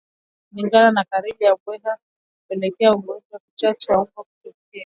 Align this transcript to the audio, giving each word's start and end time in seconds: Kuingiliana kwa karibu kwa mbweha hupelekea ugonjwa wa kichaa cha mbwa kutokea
Kuingiliana 0.49 1.03
kwa 1.03 1.09
karibu 1.21 1.37
kwa 1.37 1.57
mbweha 1.77 1.97
hupelekea 2.41 2.91
ugonjwa 2.91 3.23
wa 3.31 3.39
kichaa 3.39 3.73
cha 3.73 3.93
mbwa 3.97 4.23
kutokea 4.23 4.53